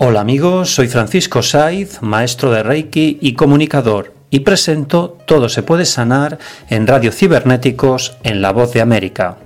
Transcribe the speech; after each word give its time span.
Hola 0.00 0.20
amigos, 0.20 0.76
soy 0.76 0.86
Francisco 0.86 1.42
Saiz, 1.42 2.02
maestro 2.02 2.52
de 2.52 2.62
Reiki 2.62 3.18
y 3.20 3.32
comunicador, 3.32 4.14
y 4.30 4.38
presento 4.40 5.18
Todo 5.26 5.48
se 5.48 5.64
puede 5.64 5.86
sanar 5.86 6.38
en 6.70 6.86
Radio 6.86 7.10
Cibernéticos 7.10 8.16
en 8.22 8.40
La 8.40 8.52
Voz 8.52 8.72
de 8.72 8.80
América. 8.80 9.38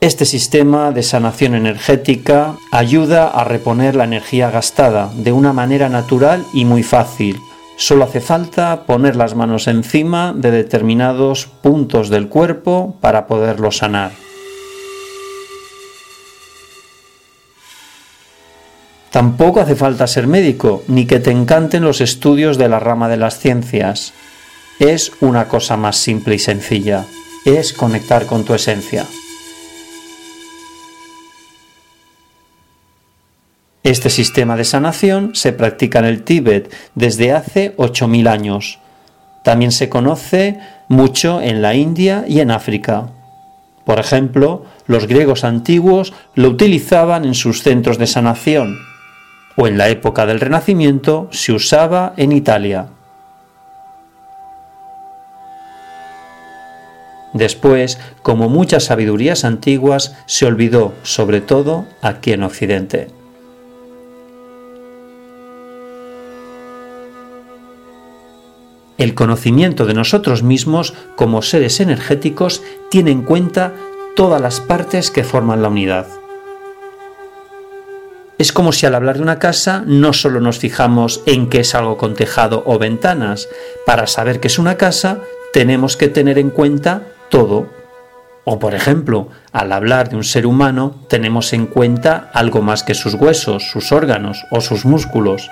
Este 0.00 0.24
sistema 0.24 0.92
de 0.92 1.02
sanación 1.02 1.54
energética 1.54 2.56
ayuda 2.72 3.28
a 3.28 3.44
reponer 3.44 3.94
la 3.94 4.04
energía 4.04 4.50
gastada 4.50 5.12
de 5.14 5.30
una 5.30 5.52
manera 5.52 5.90
natural 5.90 6.46
y 6.54 6.64
muy 6.64 6.82
fácil. 6.82 7.38
Solo 7.76 8.04
hace 8.04 8.22
falta 8.22 8.86
poner 8.86 9.14
las 9.14 9.34
manos 9.34 9.68
encima 9.68 10.32
de 10.34 10.52
determinados 10.52 11.48
puntos 11.62 12.08
del 12.08 12.28
cuerpo 12.28 12.96
para 13.02 13.26
poderlo 13.26 13.70
sanar. 13.72 14.12
Tampoco 19.10 19.60
hace 19.60 19.76
falta 19.76 20.06
ser 20.06 20.26
médico, 20.26 20.82
ni 20.88 21.04
que 21.04 21.20
te 21.20 21.30
encanten 21.30 21.84
los 21.84 22.00
estudios 22.00 22.56
de 22.56 22.70
la 22.70 22.80
rama 22.80 23.10
de 23.10 23.18
las 23.18 23.38
ciencias. 23.38 24.14
Es 24.78 25.12
una 25.20 25.46
cosa 25.46 25.76
más 25.76 25.98
simple 25.98 26.36
y 26.36 26.38
sencilla. 26.38 27.04
Es 27.44 27.74
conectar 27.74 28.24
con 28.24 28.44
tu 28.44 28.54
esencia. 28.54 29.04
Este 33.82 34.10
sistema 34.10 34.56
de 34.56 34.64
sanación 34.64 35.34
se 35.34 35.54
practica 35.54 36.00
en 36.00 36.04
el 36.04 36.22
Tíbet 36.22 36.70
desde 36.94 37.32
hace 37.32 37.74
8.000 37.76 38.28
años. 38.28 38.78
También 39.42 39.72
se 39.72 39.88
conoce 39.88 40.58
mucho 40.88 41.40
en 41.40 41.62
la 41.62 41.74
India 41.74 42.24
y 42.28 42.40
en 42.40 42.50
África. 42.50 43.08
Por 43.86 43.98
ejemplo, 43.98 44.66
los 44.86 45.06
griegos 45.06 45.44
antiguos 45.44 46.12
lo 46.34 46.48
utilizaban 46.50 47.24
en 47.24 47.34
sus 47.34 47.62
centros 47.62 47.96
de 47.96 48.06
sanación, 48.06 48.78
o 49.56 49.66
en 49.66 49.78
la 49.78 49.88
época 49.88 50.26
del 50.26 50.40
Renacimiento 50.40 51.28
se 51.32 51.52
usaba 51.52 52.12
en 52.18 52.32
Italia. 52.32 52.88
Después, 57.32 57.98
como 58.22 58.50
muchas 58.50 58.84
sabidurías 58.84 59.44
antiguas, 59.44 60.16
se 60.26 60.44
olvidó, 60.44 60.92
sobre 61.02 61.40
todo 61.40 61.86
aquí 62.02 62.32
en 62.32 62.42
Occidente. 62.42 63.19
El 69.00 69.14
conocimiento 69.14 69.86
de 69.86 69.94
nosotros 69.94 70.42
mismos 70.42 70.92
como 71.16 71.40
seres 71.40 71.80
energéticos 71.80 72.62
tiene 72.90 73.10
en 73.10 73.22
cuenta 73.22 73.72
todas 74.14 74.42
las 74.42 74.60
partes 74.60 75.10
que 75.10 75.24
forman 75.24 75.62
la 75.62 75.68
unidad. 75.68 76.06
Es 78.36 78.52
como 78.52 78.72
si 78.72 78.84
al 78.84 78.94
hablar 78.94 79.16
de 79.16 79.22
una 79.22 79.38
casa 79.38 79.84
no 79.86 80.12
solo 80.12 80.38
nos 80.40 80.58
fijamos 80.58 81.22
en 81.24 81.48
que 81.48 81.60
es 81.60 81.74
algo 81.74 81.96
con 81.96 82.12
tejado 82.12 82.62
o 82.66 82.78
ventanas. 82.78 83.48
Para 83.86 84.06
saber 84.06 84.38
que 84.38 84.48
es 84.48 84.58
una 84.58 84.76
casa 84.76 85.20
tenemos 85.54 85.96
que 85.96 86.08
tener 86.08 86.38
en 86.38 86.50
cuenta 86.50 87.04
todo. 87.30 87.68
O 88.44 88.58
por 88.58 88.74
ejemplo, 88.74 89.28
al 89.50 89.72
hablar 89.72 90.10
de 90.10 90.16
un 90.16 90.24
ser 90.24 90.44
humano 90.44 91.06
tenemos 91.08 91.54
en 91.54 91.64
cuenta 91.64 92.30
algo 92.34 92.60
más 92.60 92.82
que 92.82 92.92
sus 92.92 93.14
huesos, 93.14 93.70
sus 93.70 93.92
órganos 93.92 94.44
o 94.50 94.60
sus 94.60 94.84
músculos. 94.84 95.50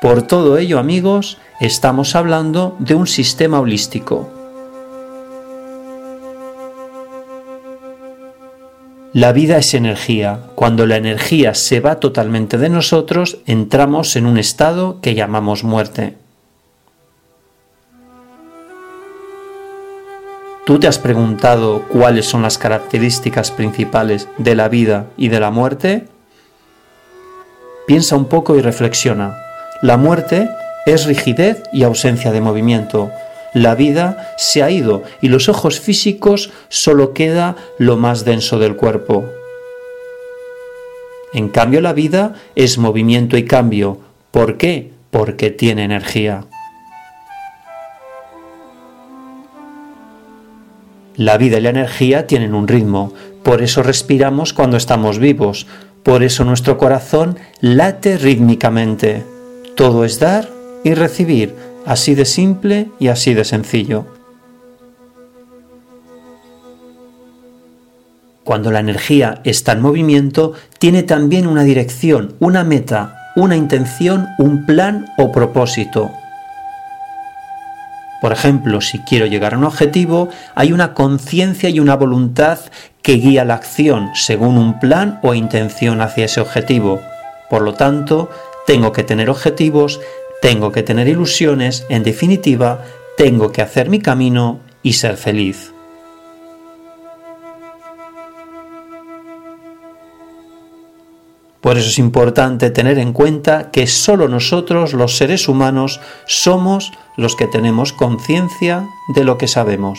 Por 0.00 0.22
todo 0.22 0.56
ello, 0.58 0.78
amigos, 0.78 1.38
estamos 1.60 2.14
hablando 2.14 2.76
de 2.78 2.94
un 2.94 3.06
sistema 3.06 3.60
holístico. 3.60 4.28
La 9.12 9.32
vida 9.32 9.58
es 9.58 9.74
energía. 9.74 10.40
Cuando 10.56 10.86
la 10.86 10.96
energía 10.96 11.54
se 11.54 11.78
va 11.78 12.00
totalmente 12.00 12.58
de 12.58 12.68
nosotros, 12.68 13.38
entramos 13.46 14.16
en 14.16 14.26
un 14.26 14.38
estado 14.38 15.00
que 15.00 15.14
llamamos 15.14 15.62
muerte. 15.62 16.16
¿Tú 20.66 20.80
te 20.80 20.88
has 20.88 20.98
preguntado 20.98 21.82
cuáles 21.82 22.26
son 22.26 22.42
las 22.42 22.58
características 22.58 23.52
principales 23.52 24.28
de 24.38 24.56
la 24.56 24.68
vida 24.68 25.06
y 25.16 25.28
de 25.28 25.38
la 25.38 25.50
muerte? 25.50 26.08
Piensa 27.86 28.16
un 28.16 28.24
poco 28.24 28.56
y 28.56 28.62
reflexiona. 28.62 29.36
La 29.82 29.96
muerte 29.96 30.48
es 30.86 31.06
rigidez 31.06 31.62
y 31.72 31.82
ausencia 31.82 32.32
de 32.32 32.40
movimiento. 32.40 33.10
La 33.54 33.74
vida 33.74 34.34
se 34.36 34.62
ha 34.62 34.70
ido 34.70 35.04
y 35.20 35.28
los 35.28 35.48
ojos 35.48 35.80
físicos 35.80 36.50
solo 36.68 37.14
queda 37.14 37.56
lo 37.78 37.96
más 37.96 38.24
denso 38.24 38.58
del 38.58 38.76
cuerpo. 38.76 39.24
En 41.32 41.48
cambio 41.48 41.80
la 41.80 41.92
vida 41.92 42.34
es 42.54 42.78
movimiento 42.78 43.36
y 43.36 43.44
cambio. 43.44 43.98
¿Por 44.30 44.56
qué? 44.56 44.92
Porque 45.10 45.50
tiene 45.50 45.84
energía. 45.84 46.44
La 51.16 51.38
vida 51.38 51.58
y 51.58 51.60
la 51.60 51.70
energía 51.70 52.26
tienen 52.26 52.54
un 52.54 52.66
ritmo, 52.66 53.12
por 53.44 53.62
eso 53.62 53.84
respiramos 53.84 54.52
cuando 54.52 54.76
estamos 54.76 55.20
vivos, 55.20 55.68
por 56.02 56.24
eso 56.24 56.44
nuestro 56.44 56.76
corazón 56.76 57.38
late 57.60 58.18
rítmicamente. 58.18 59.24
Todo 59.76 60.04
es 60.04 60.18
dar 60.18 60.53
y 60.84 60.94
recibir, 60.94 61.56
así 61.84 62.14
de 62.14 62.24
simple 62.24 62.88
y 63.00 63.08
así 63.08 63.34
de 63.34 63.44
sencillo. 63.44 64.06
Cuando 68.44 68.70
la 68.70 68.80
energía 68.80 69.40
está 69.44 69.72
en 69.72 69.80
movimiento, 69.80 70.52
tiene 70.78 71.02
también 71.02 71.46
una 71.46 71.64
dirección, 71.64 72.36
una 72.40 72.62
meta, 72.62 73.32
una 73.36 73.56
intención, 73.56 74.28
un 74.38 74.66
plan 74.66 75.06
o 75.16 75.32
propósito. 75.32 76.12
Por 78.20 78.32
ejemplo, 78.32 78.80
si 78.80 79.00
quiero 79.00 79.26
llegar 79.26 79.54
a 79.54 79.58
un 79.58 79.64
objetivo, 79.64 80.28
hay 80.54 80.72
una 80.72 80.94
conciencia 80.94 81.68
y 81.70 81.80
una 81.80 81.96
voluntad 81.96 82.58
que 83.02 83.14
guía 83.14 83.44
la 83.44 83.54
acción 83.54 84.10
según 84.14 84.56
un 84.56 84.78
plan 84.78 85.20
o 85.22 85.34
intención 85.34 86.00
hacia 86.00 86.26
ese 86.26 86.40
objetivo. 86.40 87.00
Por 87.50 87.62
lo 87.62 87.74
tanto, 87.74 88.30
tengo 88.66 88.92
que 88.92 89.02
tener 89.02 89.28
objetivos, 89.28 90.00
tengo 90.44 90.72
que 90.72 90.82
tener 90.82 91.08
ilusiones, 91.08 91.86
en 91.88 92.02
definitiva, 92.02 92.84
tengo 93.16 93.50
que 93.50 93.62
hacer 93.62 93.88
mi 93.88 94.00
camino 94.00 94.60
y 94.82 94.92
ser 94.92 95.16
feliz. 95.16 95.72
Por 101.62 101.78
eso 101.78 101.88
es 101.88 101.98
importante 101.98 102.68
tener 102.68 102.98
en 102.98 103.14
cuenta 103.14 103.70
que 103.70 103.86
solo 103.86 104.28
nosotros, 104.28 104.92
los 104.92 105.16
seres 105.16 105.48
humanos, 105.48 105.98
somos 106.26 106.92
los 107.16 107.36
que 107.36 107.46
tenemos 107.46 107.94
conciencia 107.94 108.86
de 109.14 109.24
lo 109.24 109.38
que 109.38 109.48
sabemos. 109.48 109.98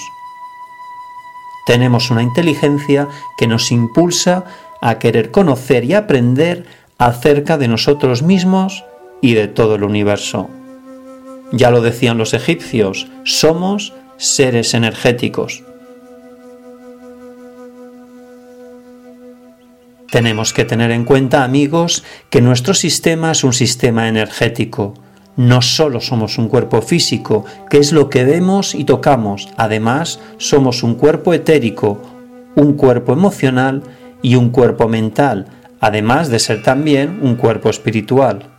Tenemos 1.66 2.12
una 2.12 2.22
inteligencia 2.22 3.08
que 3.36 3.48
nos 3.48 3.72
impulsa 3.72 4.44
a 4.80 5.00
querer 5.00 5.32
conocer 5.32 5.86
y 5.86 5.96
aprender 5.96 6.68
acerca 7.00 7.58
de 7.58 7.68
nosotros 7.68 8.22
mismos 8.22 8.84
y 9.22 9.34
de 9.34 9.48
todo 9.48 9.76
el 9.76 9.84
universo. 9.84 10.50
Ya 11.52 11.72
lo 11.72 11.82
decían 11.82 12.18
los 12.18 12.34
egipcios, 12.34 13.08
somos 13.24 13.94
seres 14.18 14.74
energéticos. 14.74 15.64
Tenemos 20.10 20.54
que 20.54 20.66
tener 20.66 20.92
en 20.92 21.04
cuenta, 21.04 21.44
amigos, 21.44 22.04
que 22.30 22.42
nuestro 22.42 22.74
sistema 22.74 23.32
es 23.32 23.44
un 23.44 23.54
sistema 23.54 24.08
energético. 24.08 24.94
No 25.36 25.62
solo 25.62 26.00
somos 26.00 26.38
un 26.38 26.48
cuerpo 26.48 26.82
físico, 26.82 27.44
que 27.70 27.80
es 27.80 27.92
lo 27.92 28.10
que 28.10 28.24
vemos 28.24 28.74
y 28.76 28.86
tocamos, 28.86 29.50
además 29.58 30.22
somos 30.38 30.84
un 30.84 30.96
cuerpo 30.96 31.34
etérico, 31.34 32.02
un 32.56 32.74
cuerpo 32.74 33.12
emocional 33.12 33.84
y 34.22 34.36
un 34.36 34.50
cuerpo 34.52 34.88
mental, 34.88 35.48
además 35.82 36.30
de 36.30 36.40
ser 36.40 36.64
también 36.64 37.20
un 37.22 37.36
cuerpo 37.36 37.70
espiritual. 37.70 38.55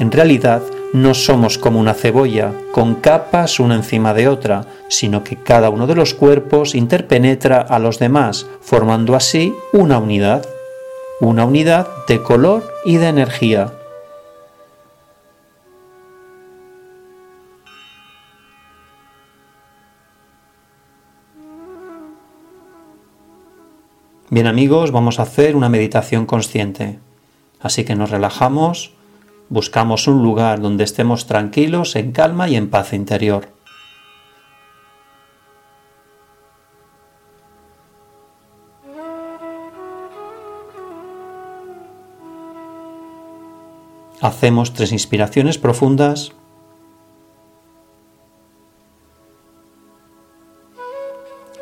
En 0.00 0.10
realidad, 0.10 0.62
no 0.94 1.12
somos 1.12 1.58
como 1.58 1.78
una 1.78 1.92
cebolla, 1.92 2.54
con 2.72 2.94
capas 2.94 3.60
una 3.60 3.74
encima 3.74 4.14
de 4.14 4.28
otra, 4.28 4.64
sino 4.88 5.22
que 5.22 5.36
cada 5.36 5.68
uno 5.68 5.86
de 5.86 5.94
los 5.94 6.14
cuerpos 6.14 6.74
interpenetra 6.74 7.60
a 7.60 7.78
los 7.78 7.98
demás, 7.98 8.46
formando 8.62 9.14
así 9.14 9.54
una 9.74 9.98
unidad, 9.98 10.48
una 11.20 11.44
unidad 11.44 11.86
de 12.08 12.22
color 12.22 12.64
y 12.82 12.96
de 12.96 13.08
energía. 13.08 13.74
Bien 24.30 24.46
amigos, 24.46 24.92
vamos 24.92 25.18
a 25.20 25.24
hacer 25.24 25.56
una 25.56 25.68
meditación 25.68 26.24
consciente. 26.24 26.98
Así 27.60 27.84
que 27.84 27.94
nos 27.94 28.08
relajamos 28.08 28.94
Buscamos 29.50 30.06
un 30.06 30.22
lugar 30.22 30.60
donde 30.60 30.84
estemos 30.84 31.26
tranquilos, 31.26 31.96
en 31.96 32.12
calma 32.12 32.48
y 32.48 32.54
en 32.54 32.70
paz 32.70 32.92
interior. 32.92 33.48
Hacemos 44.20 44.72
tres 44.72 44.92
inspiraciones 44.92 45.58
profundas. 45.58 46.30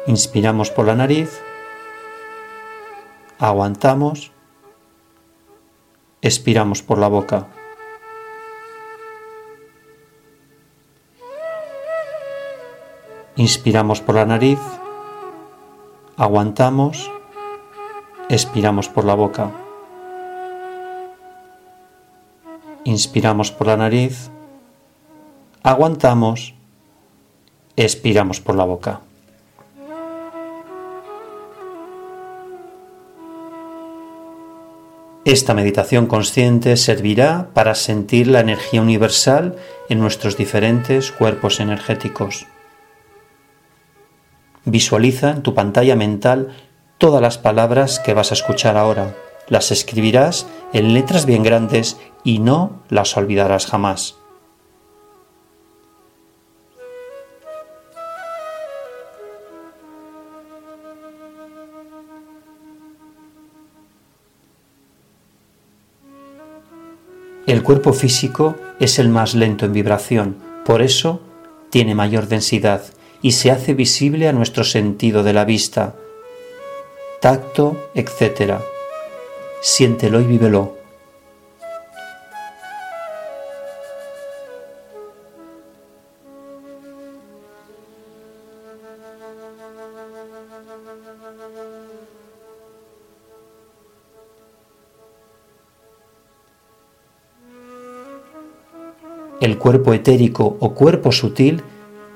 Inspiramos 0.06 0.70
por 0.70 0.86
la 0.86 0.94
nariz. 0.94 1.40
Aguantamos. 3.38 4.30
Expiramos 6.20 6.82
por 6.82 6.98
la 6.98 7.08
boca. 7.08 7.48
Inspiramos 13.38 14.00
por 14.00 14.16
la 14.16 14.26
nariz, 14.26 14.58
aguantamos, 16.16 17.08
expiramos 18.28 18.88
por 18.88 19.04
la 19.04 19.14
boca. 19.14 19.52
Inspiramos 22.82 23.52
por 23.52 23.68
la 23.68 23.76
nariz, 23.76 24.28
aguantamos, 25.62 26.54
expiramos 27.76 28.40
por 28.40 28.56
la 28.56 28.64
boca. 28.64 29.00
Esta 35.24 35.54
meditación 35.54 36.06
consciente 36.06 36.76
servirá 36.76 37.50
para 37.54 37.76
sentir 37.76 38.26
la 38.26 38.40
energía 38.40 38.82
universal 38.82 39.54
en 39.88 40.00
nuestros 40.00 40.36
diferentes 40.36 41.12
cuerpos 41.12 41.60
energéticos. 41.60 42.48
Visualiza 44.70 45.30
en 45.30 45.42
tu 45.42 45.54
pantalla 45.54 45.96
mental 45.96 46.48
todas 46.98 47.22
las 47.22 47.38
palabras 47.38 48.00
que 48.00 48.12
vas 48.12 48.32
a 48.32 48.34
escuchar 48.34 48.76
ahora. 48.76 49.16
Las 49.48 49.70
escribirás 49.70 50.46
en 50.74 50.92
letras 50.92 51.24
bien 51.24 51.42
grandes 51.42 51.96
y 52.22 52.38
no 52.38 52.82
las 52.90 53.16
olvidarás 53.16 53.64
jamás. 53.64 54.16
El 67.46 67.62
cuerpo 67.62 67.94
físico 67.94 68.56
es 68.80 68.98
el 68.98 69.08
más 69.08 69.34
lento 69.34 69.64
en 69.64 69.72
vibración, 69.72 70.36
por 70.66 70.82
eso 70.82 71.22
tiene 71.70 71.94
mayor 71.94 72.28
densidad 72.28 72.82
y 73.22 73.32
se 73.32 73.50
hace 73.50 73.74
visible 73.74 74.28
a 74.28 74.32
nuestro 74.32 74.64
sentido 74.64 75.22
de 75.22 75.32
la 75.32 75.44
vista, 75.44 75.94
tacto, 77.20 77.90
etc. 77.94 78.54
Siéntelo 79.60 80.20
y 80.20 80.24
vívelo. 80.24 80.78
El 99.40 99.56
cuerpo 99.56 99.94
etérico 99.94 100.56
o 100.58 100.74
cuerpo 100.74 101.12
sutil 101.12 101.62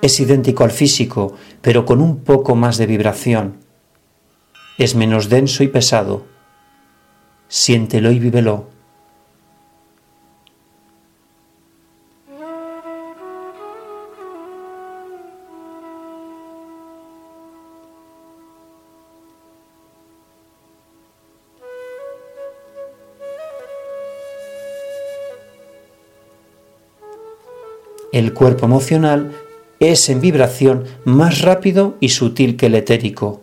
es 0.03 0.19
idéntico 0.19 0.65
al 0.65 0.73
físico, 0.73 1.37
pero 1.63 1.87
con 1.87 2.03
un 2.03 2.25
poco 2.25 2.57
más 2.57 2.77
de 2.77 2.87
vibración. 2.87 3.59
Es 4.77 4.97
menos 4.97 5.29
denso 5.29 5.63
y 5.63 5.69
pesado. 5.69 6.27
Siéntelo 7.47 8.11
y 8.11 8.19
vívelo. 8.19 8.67
El 28.11 28.35
cuerpo 28.35 28.67
emocional 28.67 29.33
es 29.91 30.09
en 30.09 30.21
vibración 30.21 30.85
más 31.05 31.43
rápido 31.43 31.97
y 31.99 32.11
sutil 32.11 32.57
que 32.57 32.67
el 32.67 32.77
etérico. 32.77 33.43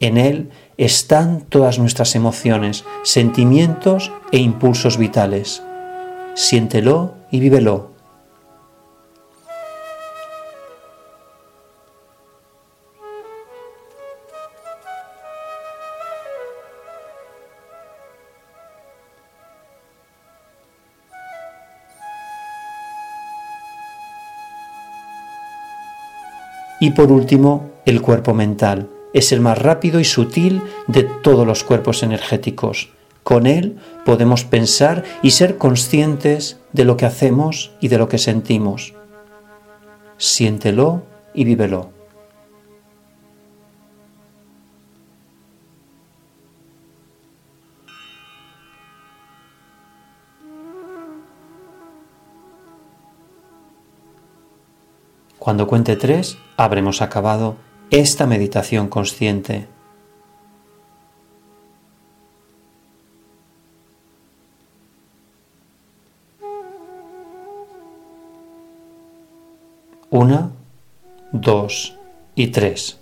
En 0.00 0.16
él 0.16 0.50
están 0.76 1.42
todas 1.42 1.78
nuestras 1.78 2.14
emociones, 2.14 2.84
sentimientos 3.02 4.12
e 4.32 4.38
impulsos 4.38 4.96
vitales. 4.96 5.62
Siéntelo 6.34 7.14
y 7.30 7.40
vívelo. 7.40 7.97
Y 26.80 26.90
por 26.90 27.10
último, 27.10 27.70
el 27.86 28.00
cuerpo 28.00 28.34
mental, 28.34 28.88
es 29.12 29.32
el 29.32 29.40
más 29.40 29.58
rápido 29.58 30.00
y 30.00 30.04
sutil 30.04 30.62
de 30.86 31.02
todos 31.02 31.46
los 31.46 31.64
cuerpos 31.64 32.02
energéticos. 32.02 32.90
Con 33.22 33.46
él 33.46 33.76
podemos 34.04 34.44
pensar 34.44 35.04
y 35.22 35.32
ser 35.32 35.58
conscientes 35.58 36.58
de 36.72 36.84
lo 36.84 36.96
que 36.96 37.06
hacemos 37.06 37.72
y 37.80 37.88
de 37.88 37.98
lo 37.98 38.08
que 38.08 38.18
sentimos. 38.18 38.94
Siéntelo 40.16 41.02
y 41.34 41.44
vívelo. 41.44 41.97
Cuando 55.48 55.66
cuente 55.66 55.96
tres, 55.96 56.36
habremos 56.58 57.00
acabado 57.00 57.56
esta 57.88 58.26
meditación 58.26 58.88
consciente. 58.88 59.66
Una, 70.10 70.50
dos 71.32 71.96
y 72.34 72.48
tres. 72.48 72.98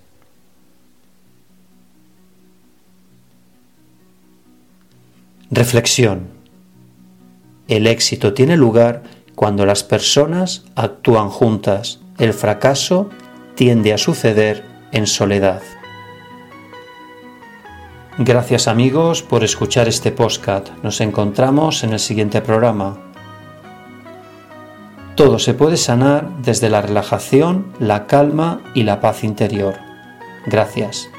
Reflexión. 5.50 6.28
El 7.66 7.88
éxito 7.88 8.34
tiene 8.34 8.56
lugar 8.56 9.02
cuando 9.34 9.66
las 9.66 9.82
personas 9.82 10.64
actúan 10.76 11.28
juntas 11.28 12.05
el 12.18 12.32
fracaso 12.32 13.11
tiende 13.54 13.92
a 13.92 13.99
suceder 13.99 14.64
en 14.92 15.06
soledad. 15.06 15.62
Gracias 18.18 18.66
amigos 18.66 19.23
por 19.23 19.44
escuchar 19.44 19.88
este 19.88 20.11
podcast. 20.11 20.70
Nos 20.82 21.00
encontramos 21.00 21.85
en 21.85 21.92
el 21.92 21.99
siguiente 21.99 22.40
programa. 22.40 22.99
Todo 25.16 25.38
se 25.38 25.54
puede 25.54 25.76
sanar 25.76 26.28
desde 26.42 26.70
la 26.70 26.82
relajación, 26.82 27.73
la 27.78 28.06
calma 28.06 28.62
y 28.75 28.85
la 28.85 29.00
paz 29.00 29.25
interior. 29.25 29.75
Gracias. 30.46 31.11